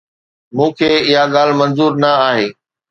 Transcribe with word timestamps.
مون 0.55 0.69
کي 0.77 0.89
اها 1.05 1.23
ڳالهه 1.33 1.57
منظور 1.61 1.91
نه 2.03 2.11
آهي 2.29 2.47